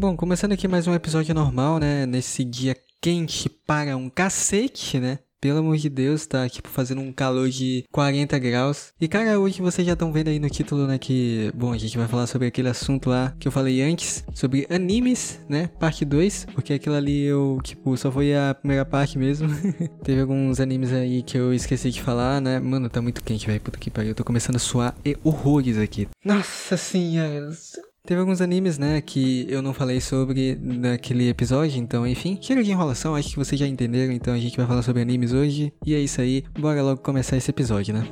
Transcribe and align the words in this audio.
Bom, 0.00 0.16
começando 0.16 0.52
aqui 0.52 0.66
mais 0.66 0.86
um 0.86 0.94
episódio 0.94 1.34
normal, 1.34 1.78
né? 1.78 2.06
Nesse 2.06 2.42
dia 2.42 2.74
quente 3.02 3.50
para 3.50 3.98
um 3.98 4.08
cacete, 4.08 4.98
né? 4.98 5.18
Pelo 5.38 5.58
amor 5.58 5.76
de 5.76 5.90
Deus, 5.90 6.26
tá 6.26 6.48
tipo 6.48 6.70
fazendo 6.70 7.02
um 7.02 7.12
calor 7.12 7.50
de 7.50 7.84
40 7.92 8.38
graus. 8.38 8.94
E 8.98 9.06
cara, 9.06 9.38
hoje 9.38 9.60
vocês 9.60 9.86
já 9.86 9.92
estão 9.92 10.10
vendo 10.10 10.28
aí 10.28 10.38
no 10.38 10.48
título, 10.48 10.86
né, 10.86 10.96
que 10.96 11.52
bom, 11.54 11.70
a 11.70 11.76
gente 11.76 11.98
vai 11.98 12.08
falar 12.08 12.26
sobre 12.26 12.48
aquele 12.48 12.70
assunto 12.70 13.10
lá 13.10 13.36
que 13.38 13.46
eu 13.46 13.52
falei 13.52 13.82
antes, 13.82 14.24
sobre 14.34 14.66
animes, 14.70 15.38
né, 15.46 15.66
parte 15.78 16.02
2, 16.02 16.46
porque 16.54 16.72
aquilo 16.72 16.94
ali 16.94 17.24
eu, 17.24 17.58
tipo, 17.62 17.94
só 17.98 18.10
foi 18.10 18.34
a 18.34 18.54
primeira 18.54 18.86
parte 18.86 19.18
mesmo. 19.18 19.48
Teve 20.02 20.22
alguns 20.22 20.60
animes 20.60 20.94
aí 20.94 21.22
que 21.22 21.36
eu 21.36 21.52
esqueci 21.52 21.90
de 21.90 22.00
falar, 22.00 22.40
né? 22.40 22.58
Mano, 22.58 22.88
tá 22.88 23.02
muito 23.02 23.22
quente, 23.22 23.46
velho. 23.46 23.60
Puta 23.60 23.78
que 23.78 23.90
pariu, 23.90 24.12
eu 24.12 24.14
tô 24.14 24.24
começando 24.24 24.56
a 24.56 24.60
suar 24.60 24.96
e 25.04 25.14
horrores 25.22 25.76
aqui. 25.76 26.08
Nossa 26.24 26.78
senhora. 26.78 27.50
Teve 28.06 28.20
alguns 28.20 28.40
animes, 28.40 28.78
né, 28.78 29.00
que 29.00 29.46
eu 29.48 29.60
não 29.60 29.74
falei 29.74 30.00
sobre 30.00 30.58
naquele 30.60 31.28
episódio, 31.28 31.78
então, 31.78 32.06
enfim, 32.06 32.38
chega 32.40 32.62
de 32.62 32.70
enrolação, 32.70 33.14
acho 33.14 33.28
que 33.28 33.36
vocês 33.36 33.60
já 33.60 33.66
entenderam, 33.66 34.12
então 34.12 34.32
a 34.32 34.38
gente 34.38 34.56
vai 34.56 34.66
falar 34.66 34.82
sobre 34.82 35.02
animes 35.02 35.32
hoje. 35.32 35.72
E 35.86 35.94
é 35.94 36.00
isso 36.00 36.20
aí, 36.20 36.44
bora 36.58 36.82
logo 36.82 37.02
começar 37.02 37.36
esse 37.36 37.50
episódio, 37.50 37.94
né? 37.94 38.04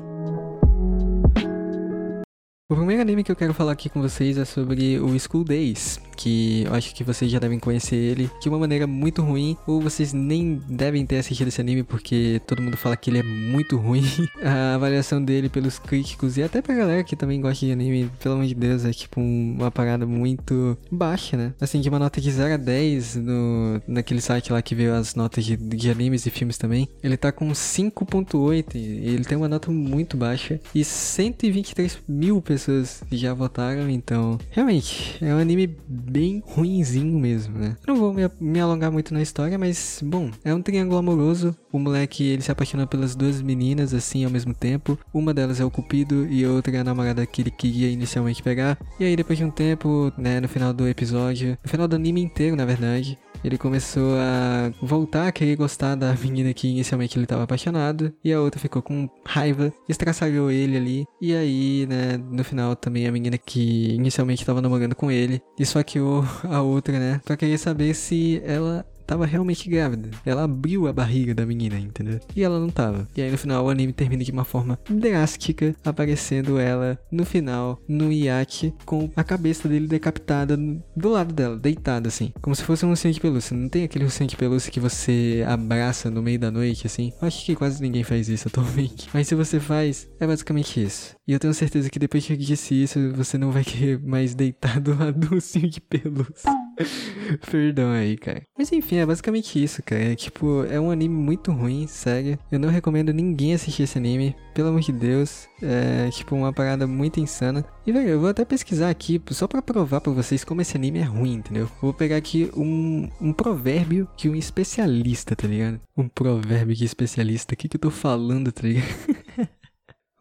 O 2.71 2.77
primeiro 2.77 3.01
anime 3.01 3.25
que 3.25 3.33
eu 3.33 3.37
quero 3.37 3.55
falar 3.55 3.73
aqui 3.73 3.89
com 3.89 4.03
vocês 4.03 4.37
é 4.37 4.45
sobre 4.45 5.01
o 5.01 5.19
School 5.19 5.43
Days, 5.43 5.99
que 6.19 6.65
eu 6.67 6.75
acho 6.75 6.93
que 6.93 7.05
vocês 7.05 7.31
já 7.31 7.39
devem 7.39 7.61
conhecer 7.61 7.95
ele 7.95 8.29
de 8.41 8.49
uma 8.49 8.59
maneira 8.59 8.87
muito 8.87 9.23
ruim, 9.23 9.57
ou 9.67 9.81
vocês 9.81 10.13
nem 10.13 10.61
devem 10.69 11.07
ter 11.07 11.19
assistido 11.19 11.47
esse 11.47 11.61
anime 11.61 11.85
porque 11.85 12.43
todo 12.45 12.61
mundo 12.61 12.77
fala 12.77 12.97
que 12.97 13.09
ele 13.09 13.19
é 13.19 13.23
muito 13.23 13.77
ruim. 13.77 14.05
A 14.43 14.75
avaliação 14.75 15.23
dele 15.23 15.49
pelos 15.49 15.79
críticos 15.79 16.37
e 16.37 16.43
até 16.43 16.61
pra 16.61 16.75
galera 16.75 17.05
que 17.05 17.15
também 17.15 17.41
gosta 17.41 17.65
de 17.65 17.73
anime, 17.73 18.11
pelo 18.21 18.35
amor 18.35 18.47
de 18.47 18.55
Deus, 18.55 18.85
é 18.85 18.93
tipo 18.93 19.21
uma 19.21 19.71
parada 19.71 20.07
muito 20.07 20.77
baixa, 20.91 21.37
né? 21.37 21.53
Assim, 21.61 21.81
de 21.81 21.89
uma 21.89 21.99
nota 21.99 22.21
de 22.21 22.31
0 22.31 22.55
a 22.55 22.57
10 22.57 23.17
no, 23.17 23.83
naquele 23.87 24.21
site 24.21 24.53
lá 24.53 24.61
que 24.61 24.75
veio 24.75 24.95
as 24.95 25.15
notas 25.15 25.45
de, 25.45 25.57
de 25.57 25.91
animes 25.91 26.27
e 26.27 26.31
filmes 26.31 26.59
também, 26.59 26.89
ele 27.03 27.17
tá 27.17 27.31
com 27.31 27.49
5.8 27.51 28.75
e 28.75 28.79
ele 28.79 29.25
tem 29.25 29.39
uma 29.39 29.49
nota 29.49 29.71
muito 29.71 30.17
baixa 30.17 30.61
e 30.75 30.85
123 30.85 31.99
mil 32.09 32.43
pessoas 32.43 33.03
já 33.13 33.33
votaram, 33.33 33.89
então 33.89 34.39
realmente 34.51 35.17
é 35.21 35.35
um 35.35 35.39
anime 35.39 35.77
bem 36.09 36.43
ruinzinho 36.47 37.19
mesmo, 37.19 37.59
né? 37.59 37.77
Não 37.87 37.97
vou 37.97 38.13
me, 38.13 38.29
me, 38.41 38.61
alongar 38.61 38.91
muito 38.91 39.15
na 39.15 39.23
história, 39.23 39.59
mas 39.59 40.01
bom, 40.05 40.31
é 40.45 40.53
um 40.55 40.63
triângulo 40.63 40.99
amoroso. 40.99 41.57
O 41.73 41.79
moleque 41.79 42.25
ele 42.25 42.43
se 42.43 42.51
apaixona 42.51 42.87
pelas 42.87 43.15
duas 43.15 43.41
meninas 43.43 43.95
assim 43.95 44.25
ao 44.25 44.31
mesmo 44.31 44.55
tempo. 44.55 44.99
Uma 45.13 45.35
delas 45.35 45.61
é 45.61 45.65
o 45.65 45.71
Cupido 45.71 46.27
e 46.27 46.47
outra 46.47 46.77
é 46.77 46.81
a 46.81 46.85
namorada 46.85 47.27
que 47.27 47.43
ele 47.43 47.51
queria 47.51 47.91
inicialmente 47.91 48.43
pegar. 48.43 48.79
E 48.99 49.05
aí 49.05 49.17
depois 49.17 49.39
de 49.39 49.45
um 49.45 49.51
tempo, 49.51 50.13
né, 50.17 50.41
no 50.41 50.49
final 50.49 50.73
do 50.73 50.89
episódio, 50.89 51.59
no 51.63 51.71
final 51.71 51.87
do 51.87 51.97
anime 51.97 52.23
inteiro, 52.23 52.57
na 52.57 52.65
verdade, 52.65 53.19
ele 53.45 53.59
começou 53.59 54.17
a 54.19 54.73
voltar 54.81 55.29
a 55.29 55.33
querer 55.33 55.57
gostar 55.57 55.95
da 55.95 56.13
menina 56.15 56.53
que 56.53 56.69
inicialmente 56.69 57.17
ele 57.17 57.25
estava 57.25 57.45
apaixonado, 57.45 58.13
e 58.25 58.33
a 58.33 58.41
outra 58.41 58.61
ficou 58.61 58.83
com 58.83 59.09
raiva, 59.25 59.73
estraçalhou 59.89 60.51
ele 60.51 60.77
ali, 60.77 61.07
e 61.21 61.35
aí, 61.35 61.87
né, 61.87 62.17
no 62.31 62.45
final 62.45 62.75
também 62.77 63.07
a 63.07 63.13
menina 63.13 63.39
que 63.39 63.95
inicialmente 63.95 64.43
estava 64.43 64.61
namorando 64.61 64.95
com 64.95 65.11
ele, 65.11 65.41
esfaqueou 65.59 66.25
a 66.45 66.61
outra, 66.63 66.99
né, 66.99 67.21
pra 67.25 67.37
querer 67.37 67.59
saber 67.59 67.95
se 67.95 68.43
ela 68.45 68.85
tava 69.09 69.25
realmente 69.25 69.71
grávida. 69.71 70.11
Ela 70.25 70.45
abriu 70.45 70.87
a 70.87 70.93
barriga 70.93 71.35
da 71.35 71.47
menina, 71.47 71.79
entendeu? 71.79 72.21
E 72.37 72.45
ela 72.45 72.61
não 72.61 72.69
tava. 72.69 73.09
E 73.17 73.23
aí 73.23 73.31
no 73.31 73.39
final 73.39 73.65
o 73.65 73.71
anime 73.71 73.93
termina 73.93 74.23
de 74.23 74.31
uma 74.31 74.45
forma 74.45 74.79
drástica, 74.89 75.75
aparecendo 75.83 76.59
ela 76.59 76.99
no 77.11 77.25
final 77.25 77.81
no 77.89 78.13
iate 78.13 78.75
com 78.85 79.11
a 79.17 79.25
cabeça 79.25 79.67
dele 79.67 79.87
decapitada 79.87 80.59
do 80.95 81.09
lado 81.09 81.33
dela, 81.33 81.57
deitada 81.57 82.09
assim, 82.09 82.35
como 82.43 82.55
se 82.55 82.63
fosse 82.63 82.85
um 82.85 82.91
ursinho 82.91 83.15
de 83.15 83.21
pelúcia. 83.21 83.57
Não 83.57 83.69
tem 83.69 83.85
aquele 83.85 84.05
ursinho 84.05 84.29
de 84.29 84.37
pelúcia 84.37 84.71
que 84.71 84.79
você 84.79 85.43
abraça 85.49 86.11
no 86.11 86.23
meio 86.23 86.39
da 86.39 86.51
noite 86.51 86.87
assim? 86.87 87.11
Acho 87.23 87.47
que 87.47 87.57
quase 87.57 87.81
ninguém 87.81 88.05
faz 88.05 88.29
isso 88.29 88.49
atualmente. 88.49 89.09
Mas 89.15 89.27
se 89.27 89.35
você 89.35 89.59
faz, 89.59 90.07
é 90.21 90.27
basicamente 90.27 90.83
isso. 90.83 91.17
E 91.27 91.33
eu 91.33 91.39
tenho 91.39 91.55
certeza 91.55 91.89
que 91.89 91.99
depois 91.99 92.27
que 92.27 92.35
eu 92.35 92.37
disse 92.37 92.75
isso, 92.75 93.13
você 93.15 93.39
não 93.39 93.51
vai 93.51 93.65
querer 93.65 93.99
mais 94.03 94.35
deitar 94.35 94.79
do 94.81 94.95
lado 94.95 95.19
do 95.19 95.35
ursinho 95.35 95.71
de 95.71 95.81
pelúcia. 95.81 96.51
Perdão 97.51 97.91
aí, 97.91 98.17
cara. 98.17 98.43
Mas 98.57 98.73
enfim, 98.73 98.97
é 98.97 99.07
basicamente 99.07 99.63
isso, 99.63 99.83
cara. 99.83 100.03
É, 100.03 100.15
tipo, 100.15 100.65
é 100.65 100.81
um 100.81 100.91
anime 100.91 101.15
muito 101.15 101.53
ruim, 101.53 101.87
sério. 101.87 102.39
Eu 102.51 102.59
não 102.59 102.69
recomendo 102.69 103.13
ninguém 103.13 103.55
assistir 103.55 103.83
esse 103.83 103.99
anime, 103.99 104.37
pelo 104.55 104.69
amor 104.69 104.81
de 104.81 104.93
Deus. 104.93 105.49
É, 105.63 106.11
tipo, 106.11 106.35
uma 106.35 106.53
parada 106.53 106.87
muito 106.87 107.21
insana. 107.21 107.65
E, 107.87 107.93
velho, 107.93 108.09
eu 108.09 108.21
vou 108.21 108.29
até 108.29 108.45
pesquisar 108.45 108.91
aqui, 108.91 109.21
só 109.31 109.47
para 109.47 109.63
provar 109.63 110.01
pra 110.01 110.13
vocês 110.13 110.45
como 110.45 110.61
esse 110.61 110.77
anime 110.77 111.01
é 111.01 111.05
ruim, 111.05 111.35
entendeu? 111.35 111.69
Vou 111.81 111.93
pegar 111.93 112.17
aqui 112.17 112.51
um, 112.57 113.09
um 113.21 113.33
provérbio 113.33 114.09
que 114.17 114.29
um 114.29 114.35
especialista, 114.35 115.35
tá 115.35 115.47
ligado? 115.47 115.81
Um 115.97 116.09
provérbio 116.09 116.77
que 116.77 116.85
especialista. 116.85 117.55
O 117.55 117.57
que 117.57 117.69
que 117.69 117.77
eu 117.77 117.81
tô 117.81 117.91
falando, 117.91 118.53
tá 118.53 118.63
ligado? 118.63 118.87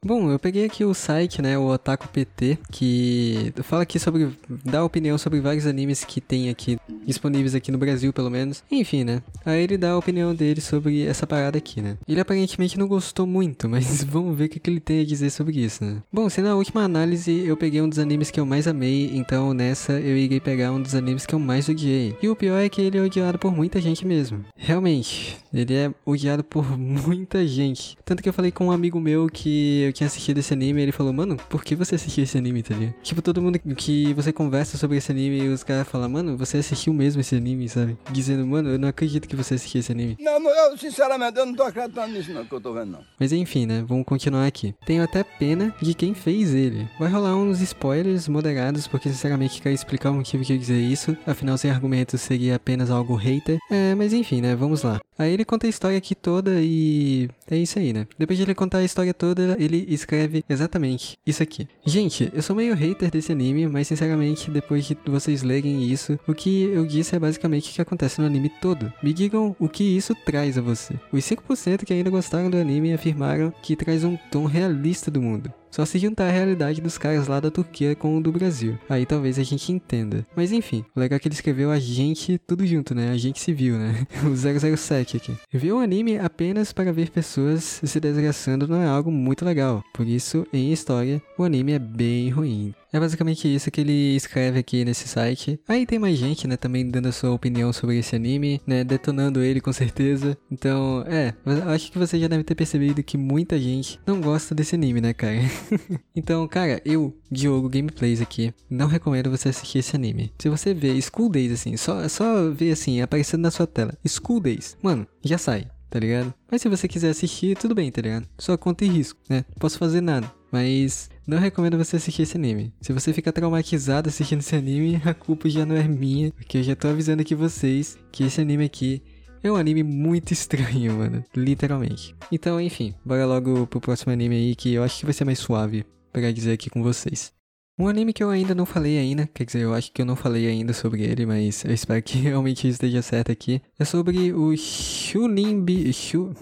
Bom, 0.05 0.29
eu 0.31 0.37
peguei 0.37 0.63
aqui 0.65 0.85
o 0.85 0.93
site, 0.93 1.41
né, 1.41 1.57
o 1.57 1.65
Otaku 1.67 2.07
PT, 2.07 2.59
que 2.71 3.51
fala 3.63 3.81
aqui 3.81 3.97
sobre, 3.97 4.29
dá 4.63 4.83
opinião 4.83 5.17
sobre 5.17 5.41
vários 5.41 5.65
animes 5.65 6.03
que 6.05 6.21
tem 6.21 6.49
aqui, 6.49 6.77
disponíveis 7.03 7.55
aqui 7.55 7.71
no 7.71 7.79
Brasil, 7.79 8.13
pelo 8.13 8.29
menos. 8.29 8.63
Enfim, 8.71 9.03
né, 9.03 9.23
aí 9.43 9.63
ele 9.63 9.75
dá 9.75 9.91
a 9.91 9.97
opinião 9.97 10.35
dele 10.35 10.61
sobre 10.61 11.03
essa 11.05 11.25
parada 11.25 11.57
aqui, 11.57 11.81
né. 11.81 11.97
Ele 12.07 12.21
aparentemente 12.21 12.77
não 12.77 12.87
gostou 12.87 13.25
muito, 13.25 13.67
mas 13.67 14.03
vamos 14.03 14.37
ver 14.37 14.45
o 14.45 14.49
que, 14.49 14.59
que 14.59 14.69
ele 14.69 14.79
tem 14.79 15.01
a 15.01 15.05
dizer 15.05 15.31
sobre 15.31 15.59
isso, 15.59 15.83
né. 15.83 15.97
Bom, 16.13 16.29
se 16.29 16.41
na 16.41 16.55
última 16.55 16.83
análise 16.83 17.31
eu 17.31 17.57
peguei 17.57 17.81
um 17.81 17.89
dos 17.89 17.99
animes 17.99 18.29
que 18.29 18.39
eu 18.39 18.45
mais 18.45 18.67
amei, 18.67 19.09
então 19.15 19.51
nessa 19.51 19.93
eu 19.93 20.15
irei 20.15 20.39
pegar 20.39 20.71
um 20.71 20.81
dos 20.81 20.93
animes 20.93 21.25
que 21.25 21.33
eu 21.33 21.39
mais 21.39 21.67
odiei. 21.67 22.15
E 22.21 22.29
o 22.29 22.35
pior 22.35 22.59
é 22.59 22.69
que 22.69 22.81
ele 22.81 22.99
é 22.99 23.01
odiado 23.01 23.39
por 23.39 23.53
muita 23.53 23.81
gente 23.81 24.05
mesmo. 24.05 24.45
Realmente, 24.55 25.37
ele 25.51 25.73
é 25.73 25.91
odiado 26.05 26.43
por 26.43 26.65
muita 26.77 27.47
gente. 27.47 27.97
Tanto 28.05 28.21
que 28.21 28.29
eu 28.29 28.33
falei 28.33 28.51
com 28.51 28.67
um 28.67 28.71
amigo 28.71 28.99
meu 28.99 29.27
que 29.27 29.86
eu 29.87 29.93
tinha 29.93 30.07
assistido 30.07 30.37
esse 30.37 30.53
anime, 30.53 30.81
ele 30.81 30.91
falou, 30.91 31.13
mano, 31.13 31.37
por 31.49 31.63
que 31.63 31.75
você 31.75 31.95
assistiu 31.95 32.23
esse 32.23 32.37
anime, 32.37 32.63
tá 32.63 32.75
ligado? 32.75 32.95
Tipo, 33.01 33.21
todo 33.21 33.41
mundo 33.41 33.59
que 33.59 34.13
você 34.13 34.31
conversa 34.31 34.77
sobre 34.77 34.97
esse 34.97 35.11
anime 35.11 35.39
e 35.39 35.47
os 35.49 35.63
caras 35.63 35.87
falam, 35.87 36.09
mano, 36.09 36.37
você 36.37 36.57
assistiu 36.57 36.93
mesmo 36.93 37.21
esse 37.21 37.35
anime, 37.35 37.67
sabe? 37.69 37.97
Dizendo, 38.11 38.45
mano, 38.45 38.69
eu 38.69 38.79
não 38.79 38.87
acredito 38.87 39.27
que 39.27 39.35
você 39.35 39.55
assistiu 39.55 39.79
esse 39.79 39.91
anime. 39.91 40.17
Não, 40.19 40.39
eu, 40.49 40.77
sinceramente, 40.77 41.37
eu 41.37 41.45
não 41.45 41.53
tô 41.53 41.63
acreditando 41.63 42.13
nisso 42.13 42.31
não, 42.33 42.45
que 42.45 42.53
eu 42.53 42.61
tô 42.61 42.73
vendo 42.73 42.91
não. 42.91 42.99
Mas 43.19 43.31
enfim, 43.31 43.65
né, 43.65 43.83
vamos 43.87 44.05
continuar 44.05 44.45
aqui. 44.45 44.73
Tenho 44.85 45.03
até 45.03 45.23
pena 45.23 45.73
de 45.81 45.93
quem 45.93 46.13
fez 46.13 46.53
ele. 46.53 46.87
Vai 46.99 47.09
rolar 47.09 47.35
uns 47.35 47.61
spoilers 47.61 48.27
moderados, 48.27 48.87
porque 48.87 49.09
sinceramente 49.09 49.61
quero 49.61 49.75
explicar 49.75 50.11
o 50.11 50.15
motivo 50.15 50.43
que 50.43 50.53
eu 50.53 50.57
dizer 50.57 50.79
isso, 50.79 51.15
afinal 51.25 51.57
sem 51.57 51.71
argumentos 51.71 52.21
seria 52.21 52.55
apenas 52.55 52.89
algo 52.89 53.15
hater. 53.15 53.57
É, 53.69 53.95
mas 53.95 54.13
enfim, 54.13 54.41
né, 54.41 54.55
vamos 54.55 54.83
lá. 54.83 54.99
Aí 55.17 55.33
ele 55.33 55.45
conta 55.45 55.65
a 55.65 55.69
história 55.69 55.97
aqui 55.97 56.13
toda 56.13 56.51
e 56.61 57.29
é 57.49 57.57
isso 57.57 57.79
aí, 57.79 57.91
né? 57.91 58.05
Depois 58.19 58.37
de 58.37 58.43
ele 58.43 58.53
contar 58.53 58.79
a 58.79 58.83
história 58.83 59.13
toda, 59.13 59.55
ele 59.59 59.76
escreve 59.87 60.43
exatamente 60.49 61.17
isso 61.25 61.43
aqui. 61.43 61.67
Gente, 61.85 62.31
eu 62.33 62.41
sou 62.41 62.55
meio 62.55 62.75
hater 62.75 63.11
desse 63.11 63.31
anime, 63.31 63.67
mas 63.67 63.87
sinceramente, 63.87 64.51
depois 64.51 64.85
de 64.85 64.97
vocês 65.05 65.43
lerem 65.43 65.83
isso, 65.83 66.19
o 66.27 66.33
que 66.33 66.63
eu 66.63 66.85
disse 66.85 67.15
é 67.15 67.19
basicamente 67.19 67.69
o 67.71 67.73
que 67.73 67.81
acontece 67.81 68.19
no 68.21 68.27
anime 68.27 68.49
todo. 68.61 68.91
Me 69.01 69.13
digam 69.13 69.55
o 69.59 69.67
que 69.67 69.83
isso 69.83 70.15
traz 70.25 70.57
a 70.57 70.61
você. 70.61 70.95
Os 71.11 71.23
5% 71.23 71.83
que 71.83 71.93
ainda 71.93 72.09
gostaram 72.09 72.49
do 72.49 72.57
anime 72.57 72.93
afirmaram 72.93 73.53
que 73.61 73.75
traz 73.75 74.03
um 74.03 74.17
tom 74.31 74.45
realista 74.45 75.11
do 75.11 75.21
mundo. 75.21 75.51
Só 75.77 75.85
se 75.85 75.99
juntar 75.99 76.27
a 76.27 76.31
realidade 76.31 76.81
dos 76.81 76.97
caras 76.97 77.27
lá 77.27 77.39
da 77.39 77.51
Turquia 77.51 77.95
com 77.95 78.17
o 78.17 78.19
do 78.19 78.31
Brasil. 78.31 78.79
Aí 78.89 79.05
talvez 79.05 79.37
a 79.37 79.43
gente 79.43 79.71
entenda. 79.71 80.25
Mas 80.35 80.51
enfim, 80.51 80.83
o 80.95 80.99
legal 80.99 81.17
é 81.17 81.19
que 81.19 81.27
ele 81.27 81.35
escreveu 81.35 81.69
a 81.69 81.77
gente 81.77 82.39
tudo 82.47 82.65
junto, 82.65 82.95
né? 82.95 83.11
A 83.11 83.17
gente 83.17 83.39
civil, 83.39 83.77
né? 83.77 84.07
o 84.25 84.75
007 84.75 85.17
aqui. 85.17 85.37
Ver 85.53 85.73
o 85.73 85.77
anime 85.77 86.17
apenas 86.17 86.73
para 86.73 86.91
ver 86.91 87.11
pessoas 87.11 87.79
se 87.83 87.99
desgraçando 87.99 88.67
não 88.67 88.81
é 88.81 88.87
algo 88.87 89.11
muito 89.11 89.45
legal. 89.45 89.83
Por 89.93 90.07
isso, 90.07 90.47
em 90.51 90.73
história, 90.73 91.21
o 91.37 91.43
anime 91.43 91.73
é 91.73 91.79
bem 91.79 92.31
ruim. 92.31 92.73
É 92.91 92.99
basicamente 92.99 93.53
isso 93.53 93.69
que 93.69 93.81
ele 93.81 94.15
escreve 94.15 94.59
aqui 94.59 94.85
nesse 94.85 95.07
site. 95.07 95.59
Aí 95.67 95.85
tem 95.85 95.99
mais 95.99 96.17
gente, 96.17 96.47
né, 96.47 96.55
também 96.55 96.89
dando 96.89 97.07
a 97.07 97.11
sua 97.11 97.31
opinião 97.31 97.71
sobre 97.73 97.97
esse 97.97 98.15
anime, 98.15 98.61
né, 98.65 98.83
detonando 98.83 99.41
ele 99.41 99.59
com 99.59 99.73
certeza. 99.73 100.37
Então, 100.49 101.03
é, 101.07 101.33
acho 101.73 101.91
que 101.91 101.97
você 101.97 102.19
já 102.19 102.27
deve 102.27 102.43
ter 102.43 102.55
percebido 102.55 103.03
que 103.03 103.17
muita 103.17 103.59
gente 103.59 103.99
não 104.05 104.21
gosta 104.21 104.55
desse 104.55 104.75
anime, 104.75 105.01
né, 105.01 105.13
cara? 105.13 105.37
então, 106.15 106.47
cara, 106.47 106.81
eu, 106.85 107.15
Diogo 107.29 107.69
Gameplays 107.69 108.21
aqui, 108.21 108.53
não 108.69 108.87
recomendo 108.87 109.29
você 109.29 109.49
assistir 109.49 109.79
esse 109.79 109.95
anime. 109.95 110.31
Se 110.39 110.49
você 110.49 110.73
ver 110.73 111.01
School 111.01 111.29
Days, 111.29 111.51
assim, 111.51 111.75
só, 111.75 112.07
só 112.07 112.49
ver 112.49 112.71
assim, 112.71 113.01
aparecendo 113.01 113.41
na 113.41 113.51
sua 113.51 113.67
tela, 113.67 113.97
School 114.07 114.39
Days, 114.39 114.77
mano, 114.81 115.05
já 115.23 115.37
sai 115.37 115.67
tá 115.89 115.99
ligado? 115.99 116.33
Mas 116.51 116.61
se 116.61 116.69
você 116.69 116.87
quiser 116.87 117.09
assistir, 117.09 117.57
tudo 117.57 117.73
bem, 117.73 117.91
tá 117.91 118.01
ligado? 118.01 118.27
Só 118.37 118.57
conta 118.57 118.83
e 118.83 118.89
risco, 118.89 119.19
né? 119.29 119.45
Não 119.49 119.55
posso 119.57 119.77
fazer 119.77 120.01
nada. 120.01 120.29
Mas 120.51 121.09
não 121.27 121.37
recomendo 121.37 121.77
você 121.77 121.97
assistir 121.97 122.21
esse 122.21 122.37
anime. 122.37 122.73
Se 122.79 122.93
você 122.93 123.11
ficar 123.11 123.33
traumatizado 123.33 124.07
assistindo 124.07 124.39
esse 124.39 124.55
anime, 124.55 125.01
a 125.05 125.13
culpa 125.13 125.49
já 125.49 125.65
não 125.65 125.75
é 125.75 125.83
minha, 125.83 126.31
porque 126.31 126.59
eu 126.59 126.63
já 126.63 126.75
tô 126.75 126.87
avisando 126.87 127.21
aqui 127.21 127.35
vocês 127.35 127.97
que 128.11 128.23
esse 128.23 128.39
anime 128.39 128.63
aqui 128.63 129.03
é 129.43 129.51
um 129.51 129.57
anime 129.57 129.83
muito 129.83 130.31
estranho, 130.31 130.93
mano. 130.97 131.23
Literalmente. 131.35 132.15
Então, 132.31 132.61
enfim, 132.61 132.95
bora 133.03 133.25
logo 133.25 133.67
pro 133.67 133.81
próximo 133.81 134.13
anime 134.13 134.35
aí 134.35 134.55
que 134.55 134.73
eu 134.73 134.83
acho 134.83 134.99
que 134.99 135.05
vai 135.05 135.13
ser 135.13 135.25
mais 135.25 135.37
suave 135.37 135.85
para 136.13 136.31
dizer 136.31 136.53
aqui 136.53 136.69
com 136.69 136.81
vocês. 136.81 137.33
Um 137.77 137.87
anime 137.87 138.13
que 138.13 138.23
eu 138.23 138.29
ainda 138.29 138.55
não 138.55 138.65
falei 138.65 138.97
ainda, 138.97 139.27
quer 139.27 139.45
dizer, 139.45 139.59
eu 139.59 139.73
acho 139.73 139.91
que 139.91 140.01
eu 140.01 140.05
não 140.05 140.15
falei 140.15 140.47
ainda 140.47 140.73
sobre 140.73 141.03
ele, 141.03 141.27
mas 141.27 141.63
eu 141.63 141.73
espero 141.73 142.01
que 142.01 142.17
realmente 142.17 142.67
esteja 142.67 143.01
certo 143.01 143.31
aqui. 143.31 143.61
É 143.77 143.83
sobre 143.83 144.33
o 144.33 144.55
Shulimbi... 144.55 145.91
Shu... 145.91 146.33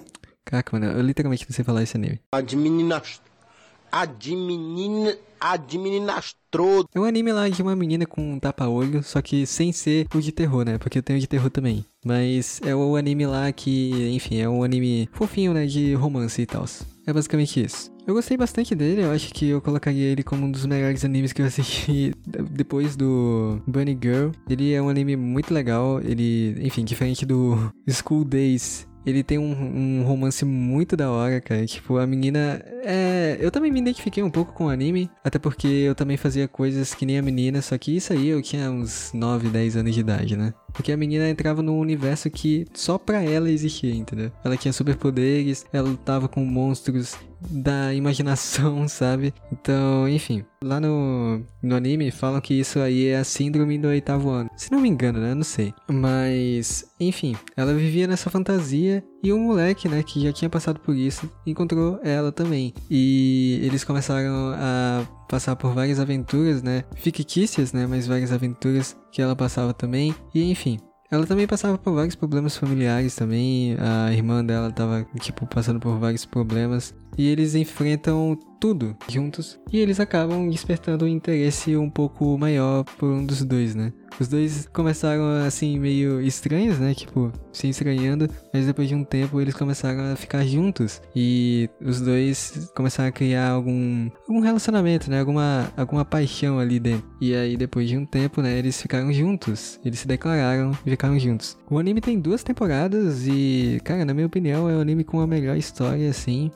Caraca, 0.45 0.79
mano, 0.79 0.93
eu 0.93 1.01
literalmente 1.01 1.43
não 1.49 1.53
sei 1.53 1.65
falar 1.65 1.81
esse 1.81 1.97
anime. 1.97 2.21
Adminas... 2.31 3.19
Admin... 3.91 5.15
Administrou. 5.39 6.85
É 6.93 6.99
um 6.99 7.03
anime 7.03 7.31
lá 7.31 7.47
de 7.49 7.61
uma 7.61 7.75
menina 7.75 8.05
com 8.05 8.33
um 8.33 8.39
tapa-olho, 8.39 9.03
só 9.03 9.21
que 9.21 9.45
sem 9.45 9.71
ser 9.71 10.07
o 10.15 10.19
de 10.19 10.31
terror, 10.31 10.65
né? 10.65 10.77
Porque 10.77 10.97
eu 10.97 11.03
tenho 11.03 11.19
de 11.19 11.27
terror 11.27 11.49
também. 11.49 11.85
Mas 12.03 12.59
é 12.63 12.75
o 12.75 12.95
anime 12.95 13.25
lá 13.25 13.51
que, 13.51 14.09
enfim, 14.13 14.37
é 14.37 14.49
um 14.49 14.63
anime 14.63 15.09
fofinho, 15.11 15.53
né? 15.53 15.65
De 15.65 15.93
romance 15.93 16.41
e 16.41 16.45
tal. 16.45 16.65
É 17.05 17.13
basicamente 17.13 17.63
isso. 17.63 17.91
Eu 18.07 18.13
gostei 18.13 18.37
bastante 18.37 18.75
dele, 18.75 19.03
eu 19.03 19.11
acho 19.11 19.33
que 19.33 19.49
eu 19.49 19.59
colocaria 19.59 20.05
ele 20.05 20.23
como 20.23 20.45
um 20.45 20.51
dos 20.51 20.65
melhores 20.65 21.03
animes 21.03 21.33
que 21.33 21.41
eu 21.41 21.45
assisti 21.45 22.13
depois 22.51 22.95
do 22.95 23.59
Bunny 23.65 23.97
Girl. 23.99 24.29
Ele 24.47 24.73
é 24.73 24.81
um 24.81 24.89
anime 24.89 25.15
muito 25.15 25.51
legal, 25.51 25.99
ele, 26.01 26.55
enfim, 26.61 26.85
diferente 26.85 27.25
do 27.25 27.71
School 27.89 28.23
Days 28.23 28.87
ele 29.05 29.23
tem 29.23 29.37
um, 29.37 29.51
um, 29.51 30.03
romance 30.03 30.43
muito 30.43 30.97
da 30.97 31.11
hora, 31.11 31.39
cara. 31.39 31.65
Tipo, 31.65 31.97
a 31.97 32.07
menina. 32.07 32.61
É. 32.83 33.37
Eu 33.39 33.51
também 33.51 33.71
me 33.71 33.79
identifiquei 33.79 34.23
um 34.23 34.31
pouco 34.31 34.53
com 34.53 34.65
o 34.65 34.69
anime. 34.69 35.09
Até 35.23 35.37
porque 35.37 35.67
eu 35.67 35.93
também 35.93 36.17
fazia 36.17 36.47
coisas 36.47 36.93
que 36.93 37.05
nem 37.05 37.17
a 37.17 37.21
menina. 37.21 37.61
Só 37.61 37.77
que 37.77 37.95
isso 37.95 38.13
aí 38.13 38.27
eu 38.27 38.41
tinha 38.41 38.71
uns 38.71 39.11
9, 39.13 39.49
10 39.49 39.77
anos 39.77 39.93
de 39.93 39.99
idade, 39.99 40.35
né? 40.35 40.53
Porque 40.75 40.91
a 40.91 40.97
menina 40.97 41.29
entrava 41.29 41.61
num 41.61 41.79
universo 41.79 42.29
que 42.29 42.65
só 42.73 42.97
pra 42.97 43.21
ela 43.23 43.49
existia, 43.49 43.93
entendeu? 43.93 44.31
Ela 44.43 44.57
tinha 44.57 44.73
superpoderes, 44.73 45.65
ela 45.71 45.89
lutava 45.89 46.27
com 46.27 46.43
monstros 46.43 47.15
da 47.49 47.93
imaginação, 47.93 48.87
sabe? 48.89 49.33
Então, 49.51 50.07
enfim. 50.07 50.43
Lá 50.63 50.79
no, 50.79 51.41
no 51.61 51.75
anime 51.75 52.11
falam 52.11 52.41
que 52.41 52.53
isso 52.53 52.79
aí 52.79 53.07
é 53.07 53.17
a 53.17 53.23
síndrome 53.23 53.77
do 53.77 53.87
oitavo 53.87 54.29
ano. 54.29 54.49
Se 54.57 54.71
não 54.71 54.81
me 54.81 54.89
engano, 54.89 55.19
né? 55.19 55.33
Não 55.33 55.43
sei. 55.43 55.73
Mas, 55.87 56.85
enfim, 56.99 57.35
ela 57.55 57.73
vivia 57.73 58.07
nessa 58.07 58.29
fantasia 58.29 59.03
e 59.23 59.33
um 59.33 59.39
moleque, 59.39 59.89
né, 59.89 60.03
que 60.03 60.21
já 60.21 60.31
tinha 60.31 60.49
passado 60.49 60.79
por 60.79 60.95
isso, 60.95 61.29
encontrou 61.45 61.99
ela 62.03 62.31
também. 62.31 62.73
E 62.89 63.59
eles 63.63 63.83
começaram 63.83 64.53
a 64.55 65.05
passar 65.27 65.55
por 65.55 65.73
várias 65.73 65.99
aventuras, 65.99 66.61
né? 66.61 66.83
Fictícias, 66.95 67.73
né? 67.73 67.87
Mas 67.87 68.07
várias 68.07 68.31
aventuras 68.31 68.95
que 69.11 69.21
ela 69.21 69.35
passava 69.35 69.73
também. 69.73 70.13
E 70.33 70.49
enfim, 70.51 70.77
ela 71.09 71.25
também 71.25 71.47
passava 71.47 71.77
por 71.77 71.93
vários 71.93 72.15
problemas 72.15 72.55
familiares 72.57 73.15
também. 73.15 73.75
A 73.79 74.11
irmã 74.13 74.43
dela 74.43 74.71
tava, 74.71 75.05
tipo, 75.19 75.45
passando 75.47 75.79
por 75.79 75.97
vários 75.97 76.25
problemas. 76.25 76.93
E 77.17 77.27
eles 77.27 77.55
enfrentam 77.55 78.37
tudo 78.59 78.95
juntos. 79.07 79.59
E 79.71 79.79
eles 79.79 79.99
acabam 79.99 80.49
despertando 80.49 81.05
um 81.05 81.07
interesse 81.07 81.75
um 81.75 81.89
pouco 81.89 82.37
maior 82.37 82.83
por 82.83 83.09
um 83.09 83.25
dos 83.25 83.43
dois, 83.43 83.75
né? 83.75 83.93
Os 84.19 84.29
dois 84.29 84.67
começaram 84.71 85.25
assim 85.45 85.77
meio 85.77 86.21
estranhos, 86.21 86.79
né? 86.79 86.93
Tipo, 86.93 87.31
se 87.51 87.67
estranhando, 87.67 88.29
mas 88.53 88.65
depois 88.65 88.87
de 88.87 88.95
um 88.95 89.03
tempo 89.03 89.41
eles 89.41 89.53
começaram 89.53 90.13
a 90.13 90.15
ficar 90.15 90.45
juntos 90.45 91.01
e 91.15 91.69
os 91.81 91.99
dois 91.99 92.71
começaram 92.75 93.09
a 93.09 93.11
criar 93.11 93.49
algum, 93.49 94.09
algum 94.27 94.39
relacionamento, 94.39 95.09
né? 95.09 95.19
Alguma, 95.19 95.71
alguma 95.75 96.05
paixão 96.05 96.59
ali 96.59 96.79
dentro. 96.79 97.05
E 97.19 97.35
aí 97.35 97.57
depois 97.57 97.89
de 97.89 97.97
um 97.97 98.05
tempo, 98.05 98.41
né, 98.41 98.57
eles 98.57 98.81
ficaram 98.81 99.11
juntos. 99.11 99.79
Eles 99.83 99.99
se 99.99 100.07
declararam 100.07 100.71
e 100.85 100.89
ficaram 100.89 101.19
juntos. 101.19 101.57
O 101.69 101.77
anime 101.77 101.99
tem 101.99 102.19
duas 102.19 102.43
temporadas 102.43 103.27
e, 103.27 103.81
cara, 103.83 104.05
na 104.05 104.13
minha 104.13 104.27
opinião, 104.27 104.69
é 104.69 104.75
o 104.75 104.79
anime 104.79 105.03
com 105.03 105.19
a 105.19 105.27
melhor 105.27 105.57
história 105.57 106.09
assim. 106.09 106.51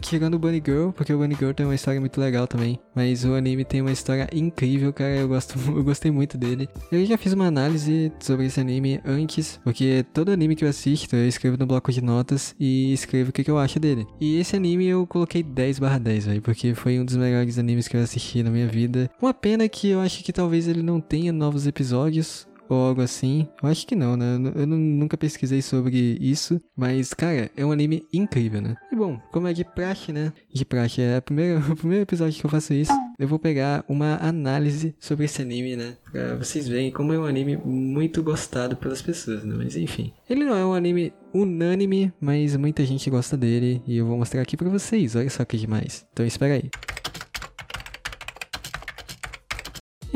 Tirando 0.00 0.34
o 0.34 0.38
Bunny 0.38 0.62
Girl, 0.64 0.90
porque 0.90 1.12
o 1.12 1.18
Bunny 1.18 1.34
Girl 1.34 1.52
tem 1.52 1.66
uma 1.66 1.74
história 1.74 2.00
muito 2.00 2.20
legal 2.20 2.46
também. 2.46 2.78
Mas 2.94 3.24
o 3.24 3.34
anime 3.34 3.64
tem 3.64 3.80
uma 3.80 3.92
história 3.92 4.28
incrível, 4.32 4.92
cara. 4.92 5.16
Eu, 5.16 5.28
gosto, 5.28 5.58
eu 5.68 5.84
gostei 5.84 6.10
muito 6.10 6.38
dele. 6.38 6.68
Eu 6.90 7.04
já 7.04 7.18
fiz 7.18 7.32
uma 7.32 7.46
análise 7.46 8.12
sobre 8.20 8.46
esse 8.46 8.60
anime 8.60 9.00
antes, 9.04 9.60
porque 9.62 10.04
todo 10.12 10.30
anime 10.30 10.56
que 10.56 10.64
eu 10.64 10.68
assisto 10.68 11.14
eu 11.14 11.28
escrevo 11.28 11.56
no 11.56 11.66
bloco 11.66 11.92
de 11.92 12.02
notas 12.02 12.54
e 12.58 12.92
escrevo 12.92 13.30
o 13.30 13.32
que, 13.32 13.44
que 13.44 13.50
eu 13.50 13.58
acho 13.58 13.78
dele. 13.78 14.06
E 14.20 14.38
esse 14.38 14.56
anime 14.56 14.86
eu 14.86 15.06
coloquei 15.06 15.42
10 15.42 15.78
barra 15.78 15.98
10, 15.98 16.26
velho, 16.26 16.42
porque 16.42 16.74
foi 16.74 16.98
um 16.98 17.04
dos 17.04 17.16
melhores 17.16 17.58
animes 17.58 17.86
que 17.86 17.96
eu 17.96 18.00
assisti 18.00 18.42
na 18.42 18.50
minha 18.50 18.66
vida. 18.66 19.10
Uma 19.20 19.34
pena 19.34 19.68
que 19.68 19.88
eu 19.88 20.00
acho 20.00 20.24
que 20.24 20.32
talvez 20.32 20.66
ele 20.66 20.82
não 20.82 21.00
tenha 21.00 21.32
novos 21.32 21.66
episódios, 21.66 22.47
ou 22.68 22.88
algo 22.88 23.00
assim. 23.00 23.48
Eu 23.62 23.68
acho 23.68 23.86
que 23.86 23.94
não, 23.94 24.16
né? 24.16 24.36
Eu 24.54 24.66
nunca 24.66 25.16
pesquisei 25.16 25.62
sobre 25.62 26.16
isso, 26.20 26.60
mas, 26.76 27.14
cara, 27.14 27.50
é 27.56 27.64
um 27.64 27.72
anime 27.72 28.06
incrível, 28.12 28.60
né? 28.60 28.76
E 28.92 28.96
bom, 28.96 29.18
como 29.32 29.48
é 29.48 29.52
de 29.52 29.64
praxe, 29.64 30.12
né? 30.12 30.32
De 30.52 30.64
praxe, 30.64 31.00
é 31.00 31.20
primeira, 31.20 31.58
o 31.70 31.76
primeiro 31.76 32.02
episódio 32.02 32.38
que 32.38 32.46
eu 32.46 32.50
faço 32.50 32.74
isso. 32.74 32.92
Eu 33.18 33.26
vou 33.26 33.38
pegar 33.38 33.84
uma 33.88 34.16
análise 34.16 34.94
sobre 35.00 35.24
esse 35.24 35.42
anime, 35.42 35.76
né? 35.76 35.96
Pra 36.10 36.36
vocês 36.36 36.68
verem 36.68 36.90
como 36.90 37.12
é 37.12 37.18
um 37.18 37.24
anime 37.24 37.56
muito 37.56 38.22
gostado 38.22 38.76
pelas 38.76 39.02
pessoas, 39.02 39.44
né? 39.44 39.54
Mas 39.56 39.76
enfim. 39.76 40.12
Ele 40.28 40.44
não 40.44 40.56
é 40.56 40.64
um 40.64 40.72
anime 40.72 41.12
unânime, 41.34 42.12
mas 42.20 42.56
muita 42.56 42.84
gente 42.84 43.10
gosta 43.10 43.36
dele 43.36 43.82
e 43.86 43.96
eu 43.96 44.06
vou 44.06 44.16
mostrar 44.16 44.42
aqui 44.42 44.56
pra 44.56 44.68
vocês. 44.68 45.16
Olha 45.16 45.28
só 45.30 45.44
que 45.44 45.56
demais. 45.56 46.06
Então 46.12 46.24
espera 46.24 46.54
aí. 46.54 46.70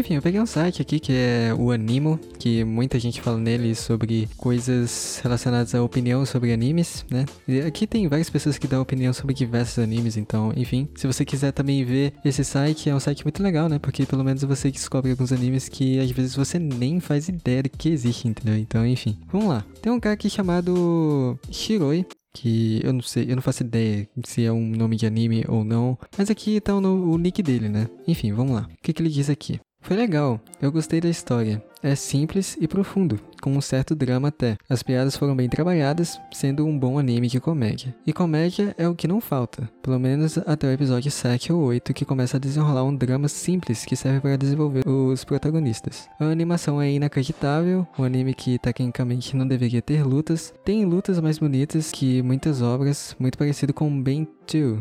Enfim, 0.03 0.15
eu 0.15 0.23
peguei 0.23 0.41
um 0.41 0.47
site 0.47 0.83
aqui 0.83 0.99
que 0.99 1.13
é 1.13 1.55
o 1.57 1.71
Animo, 1.71 2.19
que 2.37 2.65
muita 2.65 2.99
gente 2.99 3.21
fala 3.21 3.39
nele 3.39 3.73
sobre 3.73 4.29
coisas 4.37 5.21
relacionadas 5.23 5.77
à 5.77 5.81
opinião 5.81 6.27
sobre 6.27 6.53
animes, 6.53 7.07
né? 7.09 7.25
E 7.47 7.61
aqui 7.61 7.87
tem 7.87 8.09
várias 8.09 8.29
pessoas 8.29 8.59
que 8.59 8.67
dão 8.67 8.83
opinião 8.83 9.13
sobre 9.13 9.33
diversos 9.33 9.79
animes, 9.79 10.17
então, 10.17 10.53
enfim, 10.57 10.89
se 10.97 11.07
você 11.07 11.25
quiser 11.25 11.53
também 11.53 11.85
ver 11.85 12.15
esse 12.25 12.43
site, 12.43 12.91
é 12.91 12.95
um 12.97 12.99
site 12.99 13.23
muito 13.23 13.41
legal, 13.45 13.69
né? 13.69 13.79
Porque 13.79 14.05
pelo 14.05 14.25
menos 14.25 14.43
você 14.43 14.73
descobre 14.73 15.13
alguns 15.13 15.31
animes 15.31 15.69
que 15.69 16.01
às 16.01 16.11
vezes 16.11 16.35
você 16.35 16.59
nem 16.59 16.99
faz 16.99 17.29
ideia 17.29 17.63
de 17.63 17.69
que 17.69 17.89
existe, 17.89 18.27
entendeu? 18.27 18.57
Então, 18.59 18.85
enfim, 18.85 19.17
vamos 19.31 19.51
lá. 19.51 19.65
Tem 19.81 19.93
um 19.93 20.01
cara 20.01 20.15
aqui 20.15 20.29
chamado 20.29 21.39
Shiroi, 21.49 22.05
que 22.35 22.81
eu 22.83 22.93
não 22.93 23.03
sei, 23.03 23.31
eu 23.31 23.37
não 23.37 23.43
faço 23.43 23.63
ideia 23.63 24.09
se 24.25 24.45
é 24.45 24.51
um 24.51 24.67
nome 24.67 24.97
de 24.97 25.07
anime 25.07 25.45
ou 25.47 25.63
não, 25.63 25.97
mas 26.19 26.29
aqui 26.29 26.61
tá 26.61 26.75
o, 26.75 26.81
o 26.81 27.17
nick 27.17 27.41
dele, 27.41 27.69
né? 27.69 27.89
Enfim, 28.09 28.33
vamos 28.33 28.53
lá. 28.53 28.69
O 28.69 28.83
que, 28.83 28.93
que 28.93 29.01
ele 29.01 29.09
diz 29.09 29.31
aqui? 29.31 29.61
Foi 29.83 29.97
legal, 29.97 30.41
eu 30.61 30.71
gostei 30.71 31.01
da 31.01 31.09
história. 31.09 31.63
É 31.83 31.97
simples 31.97 32.57
e 32.61 32.69
profundo, 32.69 33.19
com 33.43 33.51
um 33.51 33.61
certo 33.61 33.97
drama 33.97 34.29
até. 34.29 34.57
As 34.71 34.81
piadas 34.81 35.17
foram 35.17 35.35
bem 35.35 35.49
trabalhadas, 35.49 36.21
sendo 36.33 36.65
um 36.65 36.79
bom 36.79 37.01
anime 37.01 37.27
de 37.27 37.41
comédia. 37.41 37.93
E 38.07 38.13
comédia 38.13 38.73
é 38.79 38.87
o 38.87 38.95
que 38.95 39.09
não 39.09 39.21
falta, 39.21 39.69
pelo 39.83 39.99
menos 39.99 40.39
até 40.39 40.69
o 40.69 40.71
episódio 40.71 41.11
7 41.11 41.53
ou 41.53 41.61
8 41.65 41.93
que 41.93 42.05
começa 42.05 42.37
a 42.37 42.41
desenrolar 42.41 42.85
um 42.85 42.95
drama 42.95 43.27
simples 43.27 43.85
que 43.85 43.97
serve 43.97 44.21
para 44.21 44.37
desenvolver 44.37 44.87
os 44.87 45.25
protagonistas. 45.25 46.09
A 46.21 46.27
animação 46.27 46.81
é 46.81 46.89
inacreditável, 46.89 47.85
um 47.99 48.05
anime 48.05 48.35
que 48.35 48.61
tecnicamente 48.61 49.37
não 49.37 49.47
deveria 49.47 49.83
ter 49.83 50.05
lutas, 50.05 50.55
tem 50.65 50.85
lutas 50.85 51.19
mais 51.19 51.39
bonitas 51.39 51.91
que 51.91 52.23
muitas 52.23 52.63
obras, 52.63 53.17
muito 53.19 53.37
parecido 53.37 53.75
com 53.75 54.01
Ben 54.01 54.29
2, 54.51 54.79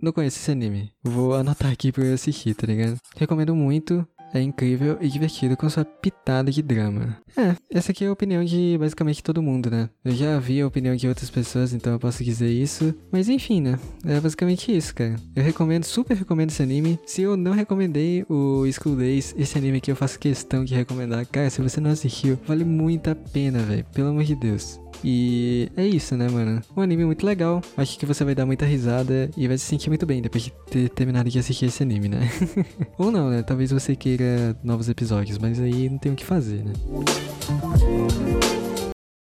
não 0.00 0.12
conheço 0.12 0.38
esse 0.38 0.50
anime. 0.50 0.92
Vou 1.02 1.34
anotar 1.34 1.72
aqui 1.72 1.90
pra 1.90 2.04
eu 2.04 2.12
assistir, 2.12 2.54
tá 2.54 2.66
ligado? 2.66 2.98
Recomendo 3.16 3.56
muito 3.56 4.06
é 4.32 4.40
incrível 4.40 4.98
e 5.00 5.08
divertido 5.08 5.56
com 5.56 5.68
sua 5.68 5.84
pitada 5.84 6.50
de 6.50 6.62
drama. 6.62 7.16
É, 7.36 7.54
essa 7.70 7.92
aqui 7.92 8.04
é 8.04 8.08
a 8.08 8.12
opinião 8.12 8.44
de 8.44 8.76
basicamente 8.78 9.22
todo 9.22 9.42
mundo, 9.42 9.70
né? 9.70 9.88
Eu 10.04 10.12
já 10.12 10.38
vi 10.38 10.60
a 10.60 10.66
opinião 10.66 10.96
de 10.96 11.08
outras 11.08 11.30
pessoas, 11.30 11.72
então 11.72 11.92
eu 11.92 11.98
posso 11.98 12.24
dizer 12.24 12.50
isso. 12.50 12.94
Mas 13.10 13.28
enfim, 13.28 13.60
né? 13.60 13.78
É 14.04 14.20
basicamente 14.20 14.74
isso, 14.74 14.94
cara. 14.94 15.16
Eu 15.34 15.42
recomendo, 15.42 15.84
super 15.84 16.16
recomendo 16.16 16.50
esse 16.50 16.62
anime. 16.62 16.98
Se 17.06 17.22
eu 17.22 17.36
não 17.36 17.52
recomendei 17.52 18.24
o 18.28 18.64
School 18.72 18.96
Days, 18.96 19.34
esse 19.36 19.58
anime 19.58 19.78
aqui 19.78 19.90
eu 19.90 19.96
faço 19.96 20.18
questão 20.18 20.64
de 20.64 20.74
recomendar. 20.74 21.26
Cara, 21.26 21.50
se 21.50 21.60
você 21.60 21.80
não 21.80 21.90
assistiu, 21.90 22.38
vale 22.46 22.64
muito 22.64 23.10
a 23.10 23.14
pena, 23.14 23.58
velho. 23.60 23.84
Pelo 23.92 24.08
amor 24.08 24.24
de 24.24 24.34
Deus. 24.34 24.80
E 25.04 25.70
é 25.76 25.86
isso, 25.86 26.16
né, 26.16 26.28
mano? 26.28 26.60
Um 26.76 26.80
anime 26.80 27.04
muito 27.04 27.24
legal. 27.24 27.62
Acho 27.76 27.98
que 27.98 28.06
você 28.06 28.24
vai 28.24 28.34
dar 28.34 28.46
muita 28.46 28.64
risada 28.64 29.30
e 29.36 29.46
vai 29.46 29.56
se 29.58 29.64
sentir 29.64 29.88
muito 29.88 30.06
bem 30.06 30.20
depois 30.22 30.44
de 30.44 30.52
ter 30.70 30.88
terminado 30.90 31.30
de 31.30 31.38
assistir 31.38 31.66
esse 31.66 31.82
anime, 31.82 32.08
né? 32.08 32.28
Ou 32.98 33.10
não, 33.10 33.30
né? 33.30 33.42
Talvez 33.42 33.70
você 33.70 33.94
queira 33.94 34.56
novos 34.62 34.88
episódios, 34.88 35.38
mas 35.38 35.60
aí 35.60 35.88
não 35.88 35.98
tem 35.98 36.12
o 36.12 36.16
que 36.16 36.24
fazer, 36.24 36.64
né? 36.64 36.72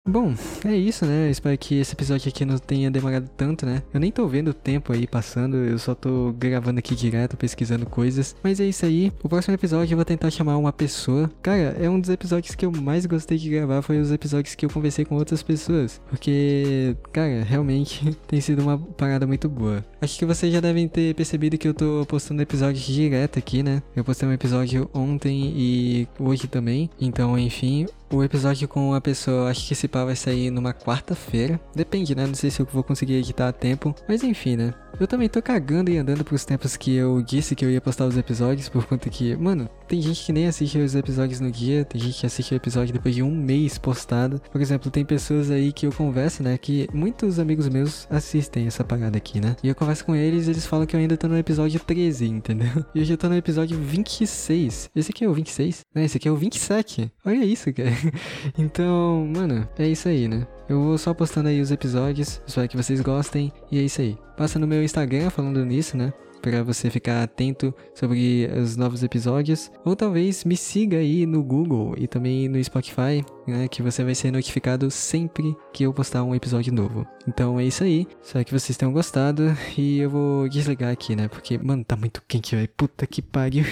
Bom, 0.06 0.34
é 0.64 0.76
isso, 0.76 1.04
né? 1.04 1.26
Eu 1.26 1.30
espero 1.32 1.58
que 1.58 1.80
esse 1.80 1.92
episódio 1.92 2.28
aqui 2.28 2.44
não 2.44 2.58
tenha 2.58 2.88
demorado 2.88 3.28
tanto, 3.36 3.66
né? 3.66 3.82
Eu 3.92 3.98
nem 3.98 4.12
tô 4.12 4.24
vendo 4.28 4.48
o 4.48 4.54
tempo 4.54 4.92
aí 4.92 5.04
passando, 5.04 5.56
eu 5.56 5.76
só 5.80 5.96
tô 5.96 6.32
gravando 6.38 6.78
aqui 6.78 6.94
direto, 6.94 7.36
pesquisando 7.36 7.84
coisas. 7.86 8.36
Mas 8.40 8.60
é 8.60 8.64
isso 8.66 8.86
aí. 8.86 9.12
O 9.20 9.28
próximo 9.28 9.54
episódio 9.54 9.92
eu 9.92 9.96
vou 9.96 10.04
tentar 10.04 10.30
chamar 10.30 10.58
uma 10.58 10.72
pessoa. 10.72 11.28
Cara, 11.42 11.76
é 11.80 11.90
um 11.90 11.98
dos 11.98 12.08
episódios 12.08 12.54
que 12.54 12.64
eu 12.64 12.70
mais 12.70 13.04
gostei 13.04 13.36
de 13.36 13.50
gravar, 13.50 13.82
foi 13.82 13.98
os 13.98 14.12
episódios 14.12 14.54
que 14.54 14.64
eu 14.64 14.70
conversei 14.70 15.04
com 15.04 15.16
outras 15.16 15.42
pessoas. 15.42 16.00
Porque, 16.08 16.96
cara, 17.12 17.42
realmente 17.42 18.16
tem 18.28 18.40
sido 18.40 18.62
uma 18.62 18.78
parada 18.78 19.26
muito 19.26 19.48
boa. 19.48 19.84
Acho 20.00 20.16
que 20.16 20.24
vocês 20.24 20.52
já 20.52 20.60
devem 20.60 20.86
ter 20.86 21.16
percebido 21.16 21.58
que 21.58 21.66
eu 21.66 21.74
tô 21.74 22.06
postando 22.06 22.40
episódios 22.40 22.84
direto 22.84 23.40
aqui, 23.40 23.60
né? 23.60 23.82
Eu 23.96 24.04
postei 24.04 24.28
um 24.28 24.32
episódio 24.32 24.88
ontem 24.94 25.52
e 25.56 26.08
hoje 26.16 26.46
também. 26.46 26.88
Então, 27.00 27.36
enfim, 27.36 27.86
O 28.10 28.22
episódio 28.22 28.68
com 28.68 28.94
a 28.94 29.00
pessoa, 29.00 29.50
acho 29.50 29.66
que 29.66 29.72
esse 29.72 29.88
pá 29.88 30.04
vai 30.04 30.14
sair 30.14 30.50
numa 30.50 30.72
quarta-feira. 30.72 31.60
Depende, 31.74 32.14
né? 32.14 32.26
Não 32.26 32.34
sei 32.34 32.50
se 32.50 32.60
eu 32.60 32.68
vou 32.72 32.84
conseguir 32.84 33.14
editar 33.14 33.48
a 33.48 33.52
tempo. 33.52 33.94
Mas 34.08 34.22
enfim, 34.22 34.56
né? 34.56 34.72
Eu 34.98 35.06
também 35.06 35.28
tô 35.28 35.42
cagando 35.42 35.90
e 35.90 35.98
andando 35.98 36.24
pros 36.24 36.44
tempos 36.44 36.74
que 36.74 36.94
eu 36.94 37.20
disse 37.20 37.54
que 37.54 37.64
eu 37.64 37.70
ia 37.70 37.82
postar 37.82 38.06
os 38.06 38.16
episódios, 38.16 38.68
por 38.68 38.86
conta 38.86 39.10
que, 39.10 39.36
mano, 39.36 39.68
tem 39.86 40.00
gente 40.00 40.24
que 40.24 40.32
nem 40.32 40.46
assiste 40.46 40.78
os 40.78 40.94
episódios 40.94 41.38
no 41.38 41.50
dia, 41.50 41.84
tem 41.84 42.00
gente 42.00 42.18
que 42.18 42.24
assiste 42.24 42.54
o 42.54 42.56
episódio 42.56 42.94
depois 42.94 43.14
de 43.14 43.22
um 43.22 43.30
mês 43.30 43.76
postado. 43.76 44.40
Por 44.50 44.60
exemplo, 44.60 44.90
tem 44.90 45.04
pessoas 45.04 45.50
aí 45.50 45.70
que 45.70 45.86
eu 45.86 45.92
converso, 45.92 46.42
né, 46.42 46.56
que 46.56 46.88
muitos 46.94 47.38
amigos 47.38 47.68
meus 47.68 48.06
assistem 48.10 48.66
essa 48.66 48.82
parada 48.82 49.18
aqui, 49.18 49.38
né? 49.38 49.54
E 49.62 49.68
eu 49.68 49.74
converso 49.74 50.04
com 50.04 50.16
eles, 50.16 50.48
eles 50.48 50.64
falam 50.64 50.86
que 50.86 50.96
eu 50.96 51.00
ainda 51.00 51.16
tô 51.16 51.28
no 51.28 51.36
episódio 51.36 51.78
13, 51.78 52.26
entendeu? 52.26 52.66
E 52.94 53.00
eu 53.00 53.04
já 53.04 53.16
tô 53.16 53.28
no 53.28 53.36
episódio 53.36 53.78
26. 53.78 54.90
Esse 54.94 55.10
aqui 55.10 55.24
é 55.24 55.28
o 55.28 55.34
26? 55.34 55.80
Não, 55.94 56.02
esse 56.02 56.16
aqui 56.16 56.28
é 56.28 56.30
o 56.30 56.36
27. 56.36 57.12
Olha 57.24 57.44
isso, 57.44 57.70
cara. 57.72 57.95
Então, 58.58 59.26
mano, 59.34 59.68
é 59.78 59.86
isso 59.86 60.08
aí, 60.08 60.28
né? 60.28 60.46
Eu 60.68 60.82
vou 60.82 60.98
só 60.98 61.14
postando 61.14 61.48
aí 61.48 61.60
os 61.60 61.70
episódios, 61.70 62.40
espero 62.46 62.68
que 62.68 62.76
vocês 62.76 63.00
gostem, 63.00 63.52
e 63.70 63.78
é 63.78 63.82
isso 63.82 64.00
aí. 64.00 64.16
Passa 64.36 64.58
no 64.58 64.66
meu 64.66 64.82
Instagram 64.82 65.30
falando 65.30 65.64
nisso, 65.64 65.96
né? 65.96 66.12
Para 66.40 66.62
você 66.62 66.90
ficar 66.90 67.22
atento 67.22 67.74
sobre 67.94 68.48
os 68.56 68.76
novos 68.76 69.02
episódios. 69.02 69.70
Ou 69.84 69.96
talvez 69.96 70.44
me 70.44 70.56
siga 70.56 70.98
aí 70.98 71.26
no 71.26 71.42
Google 71.42 71.94
e 71.96 72.06
também 72.06 72.48
no 72.48 72.62
Spotify, 72.62 73.24
né? 73.46 73.68
Que 73.68 73.82
você 73.82 74.04
vai 74.04 74.14
ser 74.14 74.30
notificado 74.30 74.90
sempre 74.90 75.56
que 75.72 75.84
eu 75.84 75.92
postar 75.92 76.22
um 76.22 76.34
episódio 76.34 76.72
novo. 76.72 77.06
Então 77.26 77.58
é 77.58 77.64
isso 77.64 77.84
aí. 77.84 78.06
Espero 78.22 78.44
que 78.44 78.52
vocês 78.52 78.76
tenham 78.76 78.92
gostado. 78.92 79.56
E 79.76 79.98
eu 79.98 80.10
vou 80.10 80.48
desligar 80.48 80.92
aqui, 80.92 81.16
né? 81.16 81.28
Porque, 81.28 81.58
mano, 81.58 81.84
tá 81.84 81.96
muito 81.96 82.22
quente, 82.26 82.54
velho. 82.54 82.68
Puta 82.76 83.06
que 83.06 83.20
pariu. 83.20 83.64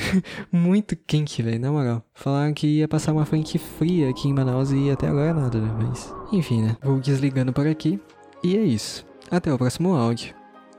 muito 0.50 0.96
quente, 0.96 1.42
velho. 1.42 1.60
Na 1.60 1.70
moral. 1.70 2.04
Falaram 2.14 2.54
que 2.54 2.66
ia 2.66 2.88
passar 2.88 3.12
uma 3.12 3.24
frente 3.26 3.58
fria 3.58 4.10
aqui 4.10 4.28
em 4.28 4.32
Manaus 4.32 4.70
e 4.72 4.90
até 4.90 5.08
agora 5.08 5.34
nada, 5.34 5.60
né? 5.60 5.74
Mas, 5.78 6.12
enfim, 6.32 6.62
né? 6.62 6.76
Vou 6.82 6.98
desligando 7.00 7.52
por 7.52 7.66
aqui. 7.66 8.00
E 8.42 8.56
é 8.56 8.62
isso. 8.62 9.06
Até 9.30 9.52
o 9.52 9.58
próximo 9.58 9.94
áudio. 9.94 10.34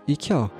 E 0.08 0.16
tchau. 0.18 0.52